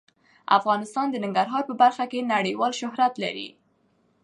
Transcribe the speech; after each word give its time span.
افغانستان 0.57 1.07
د 1.11 1.15
ننګرهار 1.23 1.63
په 1.67 1.73
برخه 1.81 2.05
کې 2.11 2.29
نړیوال 2.35 2.71
شهرت 2.79 3.13
لري. 3.23 3.47